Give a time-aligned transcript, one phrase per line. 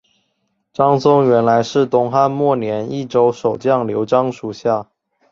[0.73, 4.89] 张松原来是东汉末年益州守将刘璋属下。